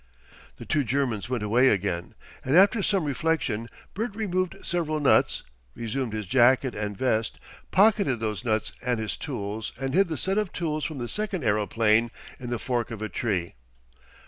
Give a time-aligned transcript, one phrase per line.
[0.57, 5.43] The two Germans went away again, and after some reflection Bert removed several nuts,
[5.75, 7.37] resumed his jacket and vest,
[7.69, 11.43] pocketed those nuts and his tools and hid the set of tools from the second
[11.43, 12.09] aeroplane
[12.39, 13.53] in the fork of a tree.